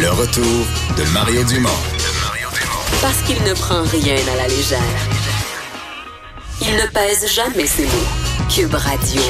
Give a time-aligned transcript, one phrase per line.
[0.00, 0.66] Le retour
[0.96, 1.68] de Mario Dumont.
[3.02, 4.80] Parce qu'il ne prend rien à la légère.
[6.62, 8.48] Il ne pèse jamais ses mots.
[8.48, 9.20] Cube Radio.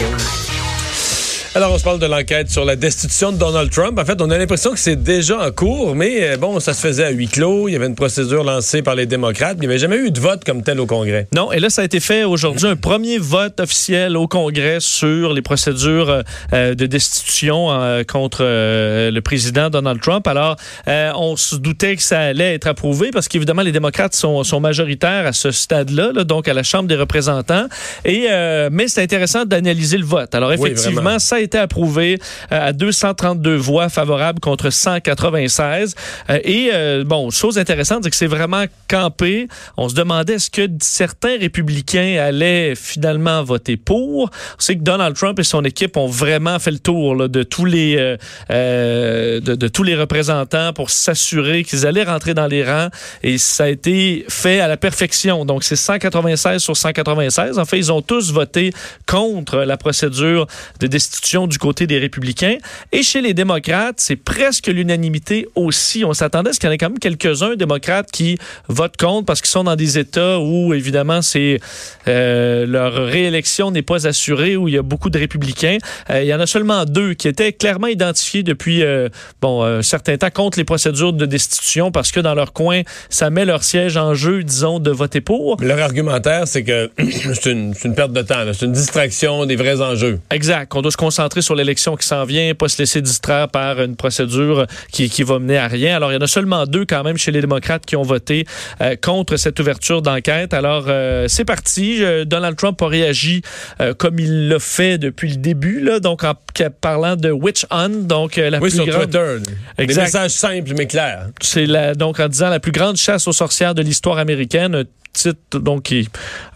[1.57, 3.99] Alors, on se parle de l'enquête sur la destitution de Donald Trump.
[3.99, 6.81] En fait, on a l'impression que c'est déjà en cours, mais euh, bon, ça se
[6.81, 7.67] faisait à huis clos.
[7.67, 9.57] Il y avait une procédure lancée par les démocrates.
[9.57, 11.27] Il n'y avait jamais eu de vote comme tel au Congrès.
[11.35, 15.33] Non, et là, ça a été fait aujourd'hui, un premier vote officiel au Congrès sur
[15.33, 20.29] les procédures euh, de destitution euh, contre le président Donald Trump.
[20.29, 20.55] Alors,
[20.87, 25.27] on se doutait que ça allait être approuvé parce qu'évidemment, les démocrates sont, sont, majoritaires
[25.27, 27.67] à ce stade-là, donc à la Chambre des représentants.
[28.05, 28.29] Et,
[28.71, 30.33] mais c'est intéressant d'analyser le vote.
[30.33, 32.19] Alors, effectivement, ça a été approuvé
[32.53, 35.95] euh, à 232 voix favorables contre 196.
[36.29, 39.49] Euh, et euh, bon, chose intéressante, c'est que c'est vraiment campé.
[39.77, 44.25] On se demandait est-ce que certains républicains allaient finalement voter pour?
[44.25, 47.43] On sait que Donald Trump et son équipe ont vraiment fait le tour là, de
[47.43, 48.17] tous les
[48.51, 52.89] de, de, tous les représentants pour s'assurer qu'ils allaient rentrer dans les rangs.
[53.23, 55.45] Et ça a été fait à la perfection.
[55.45, 57.59] Donc c'est 196 sur 196.
[57.59, 58.73] En fait, ils ont tous voté
[59.07, 60.47] contre la procédure
[60.81, 62.57] de destitution du côté des républicains.
[62.93, 66.05] Et chez les démocrates, c'est presque l'unanimité aussi.
[66.05, 68.37] On s'attendait à ce qu'il y en ait quand même quelques-uns démocrates qui
[68.69, 71.61] votent contre parce qu'ils sont dans des États où, évidemment, c'est
[72.09, 75.79] euh, leur réélection n'est pas assurée, où il y a beaucoup de républicains.
[76.11, 79.09] Euh, il y en a seulement deux qui étaient clairement identifiés depuis euh,
[79.41, 83.31] bon un certain temps contre les procédures de destitution parce que dans leur coin, ça
[83.31, 85.61] met leur siège en jeu, disons, de voter pour.
[85.61, 89.57] Mais leur argumentaire, c'est que c'est une, une, perte de temps, c'est une distraction des
[89.57, 90.19] vrais enjeux.
[90.31, 90.75] Exact.
[90.75, 93.79] On doit se concentrer concentrer sur l'élection qui s'en vient, pas se laisser distraire par
[93.83, 95.95] une procédure qui, qui va mener à rien.
[95.95, 98.47] Alors, il y en a seulement deux quand même chez les démocrates qui ont voté
[98.81, 100.55] euh, contre cette ouverture d'enquête.
[100.55, 102.03] Alors, euh, c'est parti.
[102.25, 103.43] Donald Trump a réagi
[103.83, 106.33] euh, comme il l'a fait depuis le début, là, donc en
[106.81, 109.11] parlant de witch hunt, donc la oui, plus sur grande...
[109.11, 109.37] Twitter.
[109.77, 111.27] Des messages simples mais clairs.
[111.43, 114.87] C'est donc en disant la plus grande chasse aux sorcières de l'histoire américaine
[115.23, 115.95] titre, donc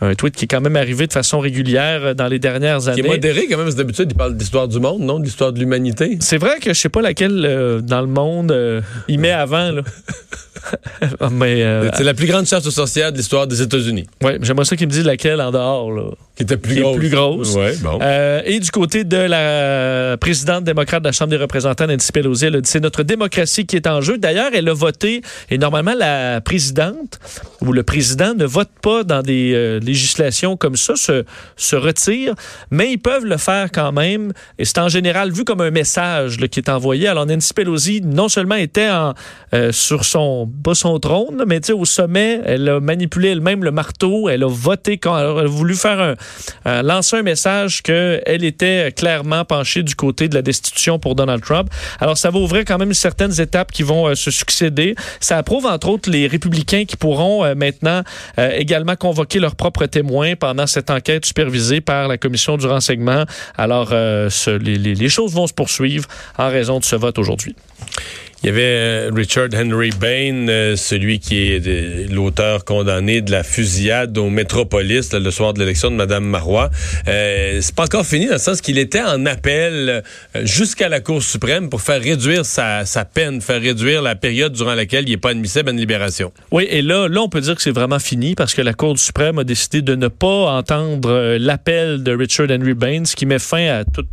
[0.01, 3.01] un tweet qui est quand même arrivé de façon régulière dans les dernières années.
[3.01, 5.19] Qui est modéré quand même, d'habitude, il parle d'histoire du monde, non?
[5.19, 6.19] De l'histoire de l'humanité?
[6.21, 9.71] C'est vrai que je sais pas laquelle euh, dans le monde euh, il met avant,
[9.71, 9.83] là.
[11.31, 14.07] Mais euh, c'est la plus grande chasse sorcières de l'histoire des États-Unis.
[14.23, 16.05] Oui, j'aimerais ça qu'il me dise laquelle en dehors, là.
[16.37, 16.95] Qui était plus qui grosse.
[16.95, 17.55] Est plus grosse.
[17.55, 17.99] Ouais, bon.
[18.45, 22.57] et du côté de la présidente démocrate de la Chambre des représentants, Nancy Pelosi, elle
[22.57, 24.19] a dit c'est notre démocratie qui est en jeu.
[24.19, 27.21] D'ailleurs, elle a voté, et normalement, la présidente
[27.61, 31.25] ou le président ne vote pas dans des euh, législations comme ça, se,
[31.57, 32.35] se retirent,
[32.71, 34.33] mais ils peuvent le faire quand même.
[34.59, 37.09] Et c'est en général vu comme un message qui est envoyé.
[37.09, 38.91] Alors Nancy Pelosi, non seulement était
[39.53, 44.29] euh, sur son, pas son trône, mais au sommet, elle a manipulé elle-même le marteau,
[44.29, 46.15] elle a voté quand elle a voulu faire
[46.65, 51.43] un lancer un message qu'elle était clairement penchée du côté de la destitution pour Donald
[51.43, 51.69] Trump.
[52.01, 54.95] Alors ça va ouvrir quand même certaines étapes qui vont euh, se succéder.
[55.21, 58.03] Ça approuve entre autres les républicains qui pourront euh, maintenant
[58.45, 63.25] euh, également convoquer leurs propres témoins pendant cette enquête supervisée par la commission du renseignement.
[63.57, 66.07] Alors les, les choses vont se poursuivre
[66.39, 67.55] en raison de ce vote aujourd'hui.
[68.45, 73.43] Il y avait euh, Richard Henry Bain, euh, celui qui est l'auteur condamné de la
[73.43, 76.69] fusillade au Métropolis le soir de l'élection de Mme Marois.
[77.09, 80.05] Euh, c'est pas encore fini dans le sens qu'il était en appel
[80.37, 84.53] euh, jusqu'à la Cour suprême pour faire réduire sa, sa, peine, faire réduire la période
[84.53, 86.31] durant laquelle il n'est pas admissible à une libération.
[86.51, 88.99] Oui, et là, là, on peut dire que c'est vraiment fini parce que la Cour
[88.99, 93.39] suprême a décidé de ne pas entendre l'appel de Richard Henry Bain, ce qui met
[93.39, 94.09] fin à toute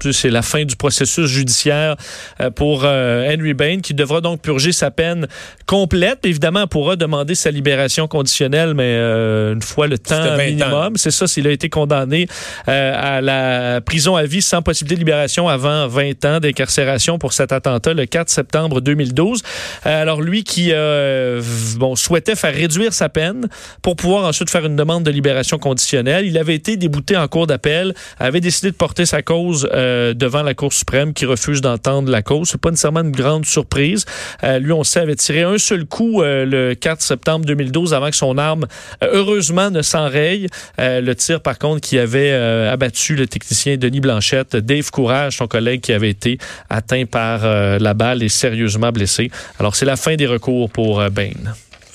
[0.00, 1.96] c'est la fin du processus judiciaire
[2.40, 5.26] euh, pour euh, Henry Bain, qui devra donc purger sa peine
[5.66, 6.24] complète.
[6.24, 10.94] Évidemment, on pourra demander sa libération conditionnelle, mais euh, une fois le temps minimum.
[10.96, 12.28] C'est ça, s'il a été condamné
[12.66, 17.52] à la prison à vie sans possibilité de libération avant 20 ans d'incarcération pour cet
[17.52, 19.42] attentat le 4 septembre 2012.
[19.84, 20.72] alors lui qui
[21.76, 23.48] bon, souhaitait faire réduire sa peine
[23.82, 26.26] pour pouvoir ensuite faire une demande de libération conditionnelle.
[26.26, 30.42] Il avait été débouté en cours d'appel, avait décidé de porter sa cause euh, devant
[30.42, 32.48] la Cour suprême qui refuse d'entendre la cause.
[32.50, 34.04] C'est pas nécessairement une grande surprise.
[34.44, 38.10] Euh, lui, on sait, avait tiré un seul coup euh, le 4 septembre 2012 avant
[38.10, 38.66] que son arme,
[39.02, 40.48] heureusement, ne s'enraye.
[40.78, 45.80] le tir, par contre, qui avait abattu le technicien Denis Blanchette, Dave Courage, son collègue
[45.80, 46.38] qui avait été
[46.70, 47.40] atteint par
[47.78, 49.30] la balle et sérieusement blessé.
[49.58, 51.32] Alors, c'est la fin des recours pour Bain.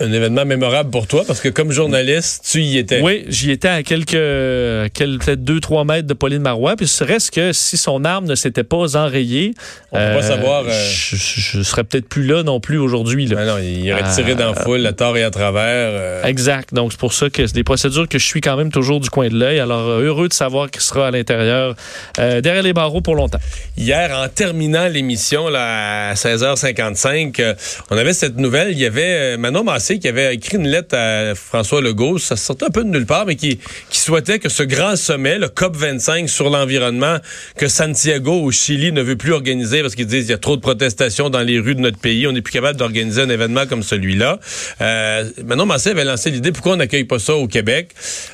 [0.02, 3.02] Un événement mémorable pour toi parce que comme journaliste, tu y étais.
[3.02, 6.76] Oui, j'y étais à quelques, peut-être 2-3 mètres de Pauline Marois.
[6.76, 9.54] Puis ce reste que si son arme ne s'était pas enrayée,
[9.92, 13.28] On peut pas savoir, euh, je, je- serais peut-être plus là non plus aujourd'hui.
[13.28, 13.36] là.
[13.36, 15.62] Ben non, il aurait tiré dans la foule, à tort et à travers.
[15.94, 16.74] euh, Exact.
[16.74, 19.10] Donc, c'est pour ça que c'est des procédures que je suis quand même toujours du
[19.10, 19.60] coin de l'œil.
[19.60, 21.76] Alors, euh, heureux de savoir qu'il sera à l'intérieur,
[22.20, 23.40] euh, derrière les barreaux pour longtemps.
[23.78, 27.54] Hier, en terminant l'émission là, à 16h55, euh,
[27.90, 28.70] on avait cette nouvelle.
[28.72, 32.18] Il y avait euh, Manon Massé qui avait écrit une lettre à François Legault.
[32.18, 33.60] Ça sortait un peu de nulle part, mais qui,
[33.90, 37.18] qui souhaitait que ce grand sommet, le COP25 sur l'environnement,
[37.58, 40.56] que Santiago au Chili ne veut plus organiser parce qu'ils disent qu'il y a trop
[40.56, 42.28] de protestations dans les rues de notre pays.
[42.28, 44.40] On n'est plus capable d'organiser un événement comme celui-là.
[44.82, 47.92] Euh, Manon Massé avait lancé l'idée pourquoi on n'accueille pas ça au Québec?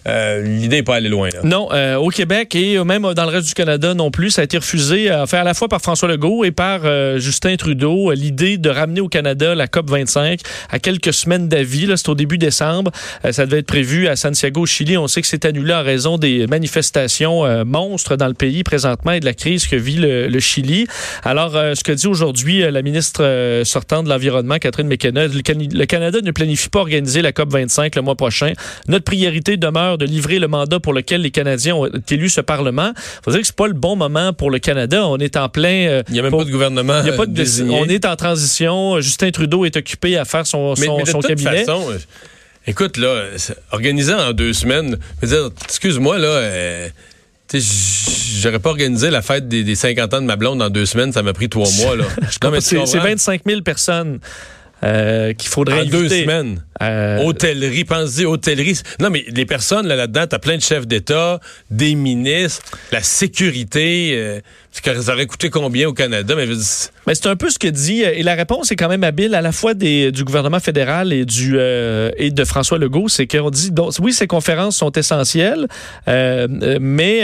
[0.07, 1.30] Euh, l'idée n'est pas allée loin.
[1.44, 4.45] Non, euh, au Québec et même dans le reste du Canada non plus, ça a
[4.45, 8.12] été refusé, euh, fait à la fois par François Legault et par euh, Justin Trudeau,
[8.12, 10.39] euh, l'idée de ramener au Canada la COP 25
[10.69, 11.88] à quelques semaines d'avis.
[11.96, 12.92] C'est au début décembre.
[13.26, 14.98] Euh, ça devait être prévu à Santiago, au Chili.
[14.98, 19.12] On sait que c'est annulé en raison des manifestations euh, monstres dans le pays présentement
[19.14, 20.88] et de la crise que vit le, le Chili.
[21.24, 25.54] Alors, euh, ce que dit aujourd'hui la ministre sortante de l'Environnement, Catherine McKenna, le, Can-
[25.72, 28.54] le Canada ne planifie pas organiser la COP 25 le mois prochain.
[28.88, 32.92] Notre priorité demeure de livrer le mandat pour lequel les Canadiens ont élu ce Parlement.
[33.24, 35.08] faut dire que c'est pas le bon moment pour le Canada.
[35.08, 35.88] On est en plein...
[35.88, 37.72] euh, Il n'y a même pour- pas de gouvernement il y a pas de.
[37.72, 39.00] On est en transition.
[39.02, 41.66] Justin Trudeau est occupé à faire son, Mais, son, mais de son toute cabinet.
[41.66, 41.98] façon, euh,
[42.66, 43.25] écoute, là,
[43.72, 46.89] organiser en deux semaines, dire, excuse-moi, là, euh,
[47.54, 51.13] j'aurais pas organisé la fête des, des 50 ans de ma blonde en deux semaines,
[51.13, 52.06] ça m'a pris trois mois, là.
[52.30, 53.00] C'est c'est comprends?
[53.00, 54.19] 25 000 personnes
[54.84, 56.63] euh, qu'il faudrait en deux semaines.
[56.82, 58.80] Euh, Hôtellerie, pense-y, hôtellerie.
[59.00, 61.40] Non, mais les personnes là, là-dedans, t'as plein de chefs d'État,
[61.72, 64.14] des ministres, la sécurité.
[64.16, 64.40] euh,
[64.84, 66.36] que ça aurait coûté combien au Canada?
[66.36, 69.34] Mais c'est un peu ce que dit, euh, et la réponse est quand même habile
[69.34, 73.08] à la fois des, du gouvernement fédéral et, du, euh, et de François Legault.
[73.08, 75.68] C'est qu'on dit, donc, oui, ces conférences sont essentielles,
[76.06, 77.24] mais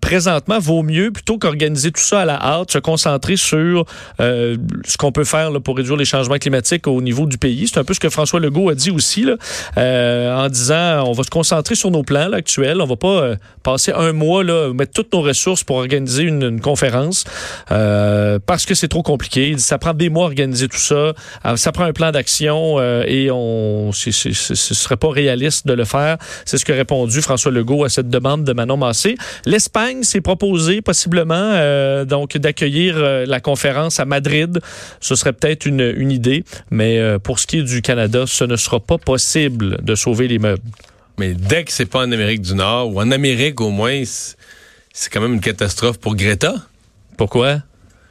[0.00, 3.86] présentement, vaut mieux, plutôt qu'organiser tout ça à la hâte, se concentrer sur
[4.18, 7.68] ce qu'on peut faire là, pour réduire les changements climatiques au niveau du pays.
[7.68, 9.36] C'est un peu ce que François Legault a dit aussi, là,
[9.78, 12.80] euh, en disant, on va se concentrer sur nos plans là, actuels.
[12.80, 16.42] On va pas euh, passer un mois, là, mettre toutes nos ressources pour organiser une,
[16.42, 17.24] une conférence
[17.70, 19.54] euh, parce que c'est trop compliqué.
[19.58, 20.94] Ça prend des mois à organiser tout ça.
[21.46, 25.10] Euh, ça prend un plan d'action euh, et on, c'est- c'est- c'est- ce serait pas
[25.10, 26.16] réaliste de le faire.
[26.44, 29.16] C'est ce que répondu François Legault à cette demande de Manon Massé.
[29.46, 32.96] L'Espagne s'est proposé possiblement euh, donc d'accueillir
[33.26, 34.60] la conférence à Madrid.
[35.00, 38.56] Ce serait peut-être une, une idée, mais pour ce qui est du Canada, ce ne
[38.56, 40.62] sera pas possible de sauver les meubles.
[41.18, 45.12] mais dès que c'est pas en Amérique du Nord, ou en Amérique au moins, c'est
[45.12, 46.54] quand même une catastrophe pour Greta.
[47.16, 47.58] Pourquoi?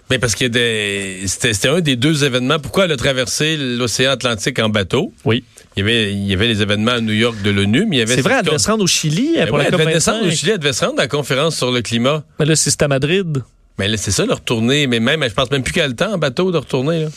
[0.09, 2.59] Mais parce que c'était c'était un des deux événements.
[2.59, 5.13] Pourquoi elle a traversé l'océan Atlantique en bateau?
[5.23, 5.43] Oui.
[5.75, 7.99] Il y avait, il y avait les événements à New York de l'ONU, mais il
[7.99, 8.15] y avait...
[8.15, 9.93] C'est vrai, elle devait se rendre au Chili Ben pour ouais, la elle devait COP25.
[9.93, 12.23] descendre au Chili, elle devait se rendre à la conférence sur le climat.
[12.39, 13.41] Mais là, c'est à Madrid.
[13.79, 14.85] Mais là, c'est ça, le retourner.
[14.87, 17.05] Mais même, je pense même plus qu'elle a le temps en bateau de retourner.
[17.05, 17.09] Là.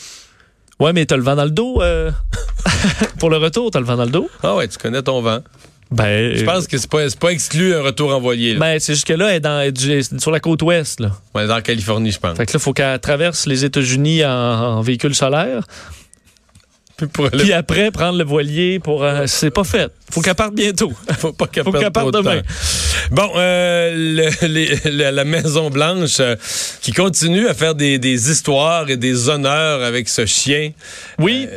[0.79, 1.81] Ouais, mais t'as le vent dans le dos.
[1.81, 2.11] euh,
[3.19, 4.29] pour le retour, t'as le vent dans le dos?
[4.43, 5.39] Ah ouais, tu connais ton vent.
[5.91, 8.53] Ben, Je pense que c'est pas, pas exclu un retour envoyé.
[8.53, 8.59] Là.
[8.59, 9.71] ben, c'est jusque là, elle est, dans, elle est
[10.11, 10.99] du- sur la côte ouest.
[10.99, 11.11] Là.
[11.35, 12.35] Ouais, dans la Californie, je pense.
[12.35, 15.63] Fait que là, il faut qu'elle traverse les États-Unis en, en véhicule solaire.
[17.13, 19.03] Pour aller- Puis après, prendre le voilier pour.
[19.03, 19.91] euh, c'est pas fait.
[20.11, 20.91] Faut qu'elle parte bientôt.
[21.19, 22.37] faut pas qu'elle Faut perde qu'elle parte de demain.
[22.41, 22.47] temps.
[23.11, 24.47] Bon, euh, le-
[24.89, 26.35] les- la, Maison Blanche euh,
[26.81, 30.71] qui continue à faire des, des histoires et des honneurs avec ce chien.
[31.19, 31.47] Oui.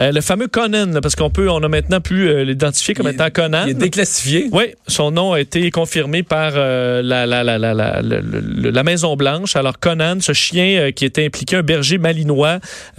[0.00, 3.06] euh, le fameux Conan, là, parce qu'on peut, on a maintenant pu euh, l'identifier comme
[3.08, 3.64] Il- étant Conan.
[3.66, 4.48] Il est déclassifié.
[4.52, 9.56] Oui, son nom a été confirmé par euh, la, la, la, Maison Blanche.
[9.56, 12.58] Alors Conan, ce chien qui était impliqué, un berger malinois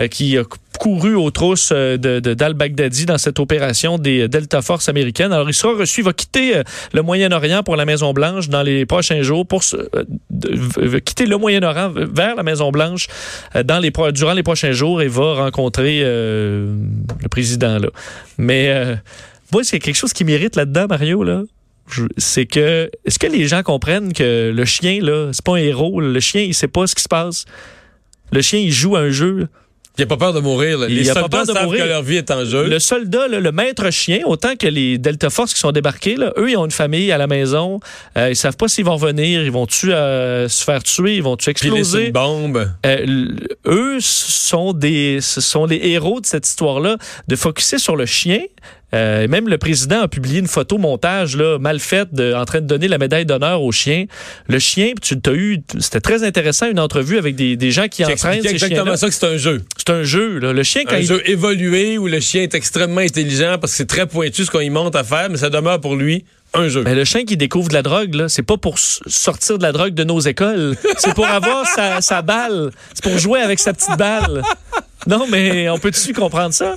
[0.09, 0.43] qui a
[0.79, 5.31] couru aux trousses d'al-Baghdadi dans cette opération des Delta Force américaines.
[5.31, 8.85] Alors il sera reçu, il va quitter le Moyen-Orient pour la Maison Blanche dans les
[8.85, 13.07] prochains jours, pour euh, quitter le Moyen-Orient vers la Maison Blanche
[13.55, 13.63] euh,
[14.11, 16.75] durant les prochains jours et va rencontrer euh,
[17.21, 17.89] le président là.
[18.37, 18.95] Mais euh,
[19.51, 21.43] moi, c'est quelque chose qui m'irrite là-dedans, Mario là?
[22.17, 26.01] C'est que est-ce que les gens comprennent que le chien là, c'est pas un héros,
[26.01, 27.45] le chien il sait pas ce qui se passe?
[28.31, 29.47] Le chien il joue un jeu.
[29.97, 30.77] Il n'a pas peur de mourir.
[30.79, 30.87] là.
[30.89, 31.83] Il Les a pas soldats peur de savent mourir.
[31.83, 32.65] que leur vie est en jeu.
[32.67, 36.33] Le soldat, là, le maître chien, autant que les Delta Force qui sont débarqués, là,
[36.37, 37.79] eux, ils ont une famille à la maison.
[38.17, 39.41] Euh, ils savent pas s'ils vont revenir.
[39.43, 41.15] Ils vont-tu euh, se faire tuer?
[41.15, 42.05] Ils vont-tu Piler sur exploser?
[42.07, 42.71] une bombe.
[42.85, 43.35] Euh,
[43.67, 46.97] eux sont des ce sont les héros de cette histoire-là,
[47.27, 48.39] de focuser sur le chien.
[48.95, 52.61] Euh, même le président a publié une photo montage là, mal faite de, en train
[52.61, 54.05] de donner la médaille d'honneur au chien.
[54.47, 58.03] Le chien, tu as eu, c'était très intéressant, une entrevue avec des, des gens qui
[58.03, 59.63] Qui entraînent ces exactement chiens ça que c'est un jeu.
[59.77, 60.39] C'est un jeu.
[60.39, 60.53] Là.
[60.53, 61.05] Le chien, quand Un il...
[61.05, 64.61] jeu évolué où le chien est extrêmement intelligent parce que c'est très pointu ce qu'on
[64.61, 66.83] y monte à faire, mais ça demeure pour lui un jeu.
[66.83, 69.71] Ben, le chien qui découvre de la drogue, là, c'est pas pour sortir de la
[69.71, 70.75] drogue de nos écoles.
[70.97, 72.71] C'est pour avoir sa, sa balle.
[72.93, 74.41] C'est pour jouer avec sa petite balle.
[75.07, 76.75] Non, mais on peut-tu comprendre ça?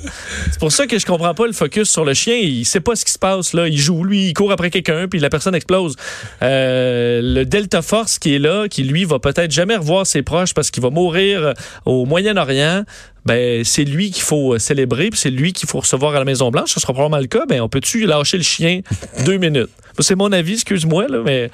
[0.50, 2.36] C'est pour ça que je comprends pas le focus sur le chien.
[2.36, 3.68] Il sait pas ce qui se passe, là.
[3.68, 5.96] Il joue, lui, il court après quelqu'un, puis la personne explose.
[6.42, 10.52] Euh, le Delta Force qui est là, qui, lui, va peut-être jamais revoir ses proches
[10.52, 11.54] parce qu'il va mourir
[11.86, 12.84] au Moyen-Orient,
[13.24, 16.24] ben, c'est lui qu'il faut euh, célébrer, puis c'est lui qu'il faut recevoir à la
[16.24, 16.72] Maison-Blanche.
[16.72, 17.44] Ce sera probablement le cas.
[17.46, 18.80] Ben, on peut-tu lâcher le chien
[19.24, 19.70] deux minutes?
[19.98, 21.50] C'est mon avis, excuse-moi, là, mais...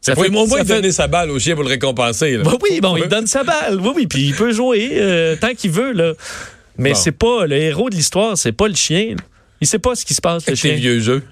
[0.00, 2.36] Ça fait- au moins ça fait- donner sa balle au chien pour le récompenser.
[2.36, 2.44] là.
[2.44, 3.80] bah oui, bon, il donne sa balle.
[3.80, 6.12] Oui, oui, puis il peut jouer euh, tant qu'il veut, là.
[6.78, 6.96] Mais Bon.
[6.96, 9.16] c'est pas le héros de l'histoire, c'est pas le chien.
[9.60, 10.76] Il sait pas ce qui se passe, le Avec tes chien.
[10.76, 11.22] vieux jeux.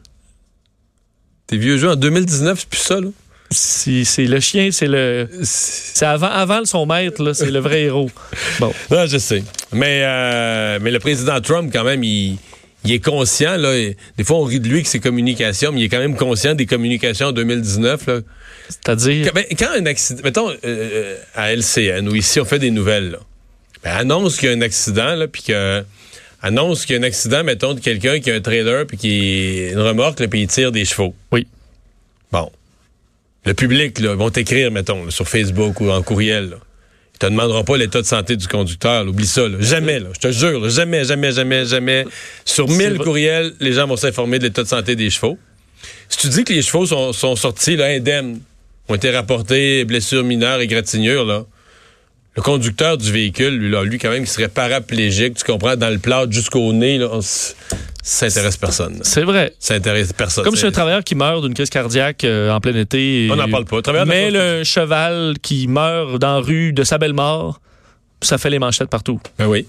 [1.46, 3.08] Tes vieux jeux en 2019, c'est plus ça, là.
[3.52, 5.28] C'est c'est le chien, c'est le.
[5.44, 8.10] C'est avant, avant son maître, là, c'est le vrai héros.
[8.58, 8.72] Bon.
[8.90, 9.44] Non, je sais.
[9.72, 12.38] Mais, euh, mais le président Trump, quand même, il,
[12.86, 13.56] il est conscient.
[13.56, 15.98] Là, et des fois, on rit de lui que ses communications, mais il est quand
[15.98, 18.06] même conscient des communications en 2019.
[18.06, 18.20] Là.
[18.68, 19.26] C'est-à-dire?
[19.26, 23.10] Quand, ben, quand un accident, mettons, euh, à LCN, ou ici, on fait des nouvelles,
[23.12, 23.18] là,
[23.84, 25.84] ben, annonce qu'il y a un accident, là, puis que
[26.42, 29.68] annonce qu'il y a un accident, mettons, de quelqu'un qui a un trailer, puis qui
[29.70, 31.14] une remorque, là, puis il tire des chevaux.
[31.32, 31.46] Oui.
[32.32, 32.50] Bon.
[33.44, 36.50] Le public, là, vont t'écrire, mettons, là, sur Facebook ou en courriel.
[36.50, 36.56] Là.
[37.16, 39.02] Ils te demanderont pas l'état de santé du conducteur.
[39.04, 39.08] là.
[39.10, 39.48] Oublie ça.
[39.48, 39.56] là.
[39.58, 40.08] Jamais, là.
[40.14, 40.60] Je te jure.
[40.60, 40.68] là.
[40.68, 42.04] Jamais, jamais, jamais, jamais.
[42.44, 43.04] Sur C'est 1000 vrai.
[43.04, 45.38] courriels, les gens vont s'informer de l'état de santé des chevaux.
[46.10, 48.38] Si tu dis que les chevaux sont, sont sortis là, indemnes,
[48.88, 51.44] ont été rapportés, blessures mineures, égratignures, là,
[52.36, 55.88] le conducteur du véhicule, lui, là, lui quand même, qui serait paraplégique, tu comprends, dans
[55.88, 57.08] le plat jusqu'au nez, là,
[58.08, 59.00] ça intéresse personne.
[59.02, 59.52] C'est vrai.
[59.58, 60.44] Ça intéresse personne.
[60.44, 63.26] Comme chez un travailleur qui meurt d'une crise cardiaque euh, en plein été.
[63.26, 63.80] et- On n'en parle pas.
[64.04, 67.60] Mais le cheval qui meurt dans la rue de sa belle mort,
[68.22, 69.20] ça fait les manchettes partout.
[69.38, 69.66] Ben oui.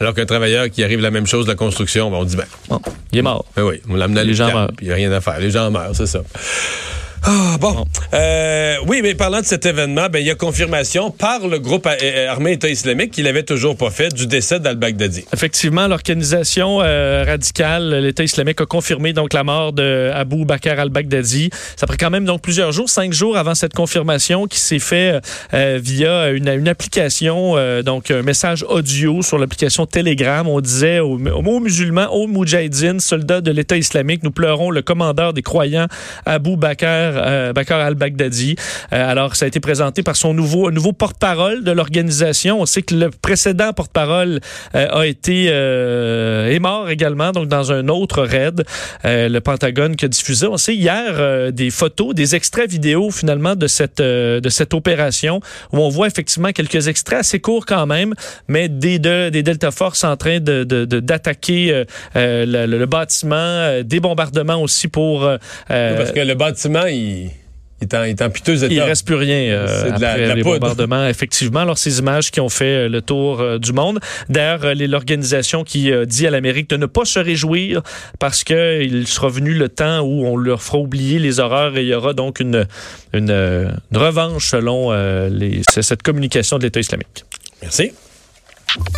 [0.00, 2.46] Alors qu'un travailleur qui arrive la même chose de la construction, ben on dit ben,
[2.68, 2.80] Bon,
[3.12, 3.44] il est mort.
[3.54, 4.70] ben oui, on l'amène à Les gens meurent.
[4.80, 5.38] il n'y a rien à faire.
[5.38, 6.20] Les gens meurent, c'est ça.
[7.26, 7.86] Ah, bon.
[8.12, 11.88] Euh, oui, mais parlant de cet événement, ben, il y a confirmation par le groupe
[12.28, 15.24] armé État islamique qu'il avait toujours pas fait du décès d'al-Baghdadi.
[15.32, 20.12] Effectivement, l'organisation euh, radicale, l'État islamique, a confirmé donc la mort de
[20.44, 21.48] Bakr al-Baghdadi.
[21.76, 25.20] Ça pris quand même donc plusieurs jours, cinq jours avant cette confirmation qui s'est fait
[25.54, 30.46] euh, via une, une application, euh, donc un message audio sur l'application Telegram.
[30.46, 35.32] On disait aux, aux musulmans, aux moudjahidines, soldats de l'État islamique, nous pleurons le commandeur
[35.32, 35.86] des croyants,
[36.26, 38.56] Abu Bakr, euh, Bakr al-Baghdadi.
[38.92, 42.60] Euh, alors, ça a été présenté par son nouveau, nouveau porte-parole de l'organisation.
[42.60, 44.40] On sait que le précédent porte-parole
[44.74, 48.64] euh, a été euh, est mort également, donc dans un autre raid.
[49.04, 53.66] Le Pentagone qui a diffusé, on sait hier des photos, des extraits vidéo finalement de
[53.66, 55.40] cette de cette opération
[55.72, 58.14] où on voit effectivement quelques extraits assez courts quand même,
[58.48, 64.60] mais des de- des Delta Force en train de d'attaquer le, le- bâtiment, des bombardements
[64.62, 65.28] aussi pour
[65.68, 67.03] Parce que le bâtiment, il,
[67.80, 68.72] il est, en, il est en piteux état.
[68.72, 70.60] il reste plus rien euh, de la- après de la les poudre.
[70.60, 71.06] bombardements.
[71.08, 73.98] Effectivement, alors ces images qui ont fait euh, le tour euh, du monde.
[74.28, 77.82] D'ailleurs, euh, l'organisation qui euh, dit à l'Amérique de ne pas se réjouir
[78.18, 81.82] parce que il sera venu le temps où on leur fera oublier les horreurs et
[81.82, 82.66] il y aura donc une,
[83.12, 84.92] une, une revanche selon
[85.28, 87.24] les- cette communication de l'État islamique.
[87.60, 87.92] Merci.